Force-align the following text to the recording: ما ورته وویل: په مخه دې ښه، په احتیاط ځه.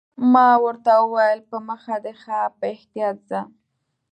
ما 0.33 0.49
ورته 0.63 0.91
وویل: 1.01 1.39
په 1.49 1.57
مخه 1.67 1.95
دې 2.03 2.13
ښه، 2.21 2.39
په 2.57 2.65
احتیاط 2.73 3.17
ځه. 3.29 3.41